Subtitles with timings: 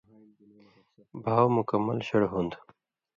[1.23, 2.51] بھاؤ مکمل شڑ ہُوند